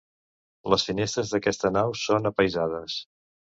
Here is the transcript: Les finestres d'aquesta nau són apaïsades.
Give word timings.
Les 0.75 0.85
finestres 0.87 1.35
d'aquesta 1.35 1.73
nau 1.77 1.95
són 2.07 2.33
apaïsades. 2.33 3.01